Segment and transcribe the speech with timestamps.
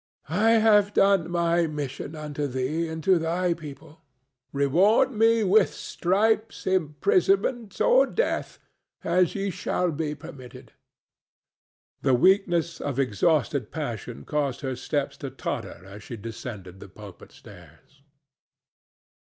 [0.29, 4.01] "I have done my mission unto thee and to thy people;
[4.51, 8.57] reward me with stripes, imprisonment or death,
[9.03, 10.73] as ye shall be permitted."
[12.01, 17.31] The weakness of exhausted passion caused her steps to totter as she descended the pulpit
[17.31, 18.01] stairs.